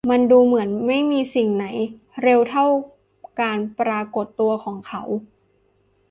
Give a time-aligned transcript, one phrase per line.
[0.11, 1.65] มันดูเหมือนไม่มีสิ่งใด
[2.23, 2.65] เร็วเท่า
[3.41, 5.01] การปรากฏตัวของเขา